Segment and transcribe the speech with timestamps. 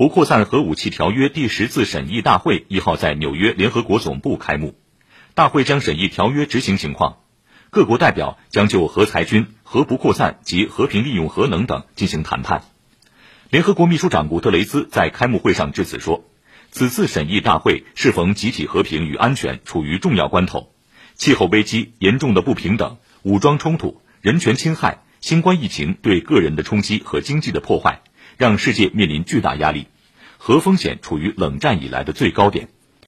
[0.00, 4.74] 不扩散核武器条约第十次审议大会一号在纽约联合国总部开幕，
[5.34, 7.18] 大会将审议条约执行情况，
[7.68, 12.64] 各国代表将就核裁军、核不扩散及和平利用核能等进行谈判。
[13.50, 16.24] 联合国秘书长古特雷斯在开幕会上致辞说，
[16.70, 20.72] 此次审议大会适逢集体和平与安全处于重要关头，
[21.14, 28.00] 气候危机、严重的不平等、武装冲突、人权侵害、新冠疫情对个人的冲击和经济的破坏。
[28.36, 29.86] 让世界面临巨大压力，
[30.38, 32.68] 核风险处于冷战以来的最高点。